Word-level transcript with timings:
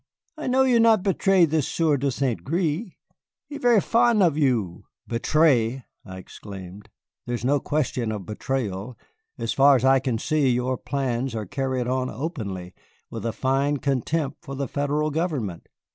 I 0.35 0.47
know 0.47 0.63
you 0.63 0.79
not 0.79 1.03
betray 1.03 1.45
the 1.45 1.61
Sieur 1.61 1.95
de 1.97 2.09
St. 2.09 2.43
Gré. 2.43 2.93
He 3.45 3.55
is 3.57 3.61
ver' 3.61 3.79
fon' 3.79 4.23
of 4.23 4.35
you." 4.35 4.85
"Betray!" 5.07 5.83
I 6.03 6.17
exclaimed; 6.17 6.89
"there 7.27 7.35
is 7.35 7.45
no 7.45 7.59
question 7.59 8.11
of 8.11 8.25
betrayal. 8.25 8.97
As 9.37 9.53
far 9.53 9.75
as 9.75 9.85
I 9.85 9.99
can 9.99 10.17
see, 10.17 10.49
your 10.49 10.75
plans 10.75 11.35
are 11.35 11.45
carried 11.45 11.85
on 11.87 12.09
openly, 12.09 12.73
with 13.11 13.27
a 13.27 13.31
fine 13.31 13.77
contempt 13.77 14.39
for 14.41 14.55
the 14.55 14.67
Federal 14.67 15.11
government." 15.11 15.67